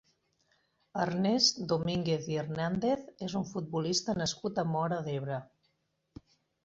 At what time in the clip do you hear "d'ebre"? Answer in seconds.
5.09-5.39